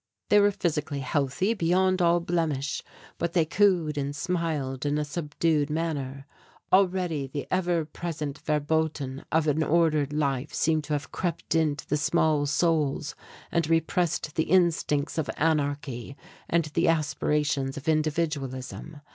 They 0.29 0.39
were 0.39 0.49
physically 0.49 1.01
healthy 1.01 1.53
beyond 1.53 2.01
all 2.01 2.21
blemish, 2.21 2.81
but 3.19 3.33
they 3.33 3.45
cooed 3.45 3.99
and 3.99 4.15
smiled 4.15 4.83
in 4.83 4.97
a 4.97 5.05
subdued 5.05 5.69
manner. 5.69 6.25
Already 6.73 7.27
the 7.27 7.45
ever 7.51 7.85
present 7.85 8.39
"verboten" 8.39 9.23
of 9.31 9.45
an 9.45 9.61
ordered 9.61 10.11
life 10.11 10.55
seemed 10.55 10.85
to 10.85 10.93
have 10.93 11.11
crept 11.11 11.53
into 11.53 11.85
the 11.87 11.97
small 11.97 12.47
souls 12.47 13.13
and 13.51 13.69
repressed 13.69 14.33
the 14.33 14.45
instincts 14.49 15.19
of 15.19 15.29
anarchy 15.37 16.17
and 16.49 16.63
the 16.73 16.87
aspirations 16.87 17.77
of 17.77 17.87
individualism. 17.87 19.01